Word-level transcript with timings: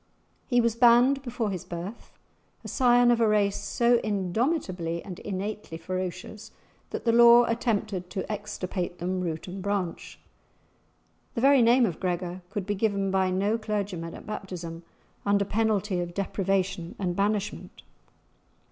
He 0.47 0.59
was 0.61 0.73
banned 0.73 1.21
before 1.21 1.51
his 1.51 1.63
birth, 1.63 2.11
a 2.63 2.67
scion 2.67 3.11
of 3.11 3.21
a 3.21 3.27
race 3.27 3.59
so 3.61 3.99
indomitably 4.03 5.03
and 5.05 5.19
innately 5.19 5.77
ferocious 5.77 6.49
that 6.89 7.05
the 7.05 7.11
law 7.11 7.43
attempted 7.43 8.09
to 8.09 8.31
extirpate 8.31 8.97
them, 8.97 9.21
root 9.21 9.47
and 9.47 9.61
branch. 9.61 10.17
The 11.35 11.41
very 11.41 11.61
name 11.61 11.85
of 11.85 11.99
Gregor 11.99 12.41
could 12.49 12.65
be 12.65 12.73
given 12.73 13.11
by 13.11 13.29
no 13.29 13.59
clergyman 13.59 14.15
at 14.15 14.25
baptism, 14.25 14.81
under 15.23 15.45
penalty 15.45 15.99
of 15.99 16.15
deprivation 16.15 16.95
and 16.97 17.15
banishment. 17.15 17.83